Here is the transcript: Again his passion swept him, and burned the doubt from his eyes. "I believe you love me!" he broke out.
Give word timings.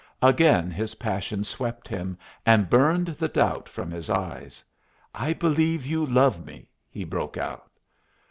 Again 0.23 0.71
his 0.71 0.95
passion 0.95 1.43
swept 1.43 1.87
him, 1.87 2.17
and 2.43 2.71
burned 2.71 3.09
the 3.09 3.27
doubt 3.27 3.69
from 3.69 3.91
his 3.91 4.09
eyes. 4.09 4.65
"I 5.13 5.31
believe 5.31 5.85
you 5.85 6.07
love 6.07 6.43
me!" 6.43 6.69
he 6.89 7.03
broke 7.03 7.37
out. 7.37 7.69